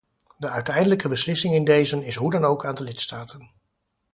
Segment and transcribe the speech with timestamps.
[0.37, 3.51] De uiteindelijke beslissing in dezen is hoe dan ook aan de lidstaten.